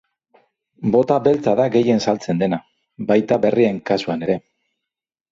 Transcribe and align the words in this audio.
Bota 0.93 1.17
beltza 1.25 1.51
da 1.59 1.67
gehien 1.75 2.01
saltzen 2.11 2.41
dena, 2.43 2.59
baita 3.11 3.37
berrien 3.43 3.77
kasuan 3.91 4.25
ere. 4.29 4.39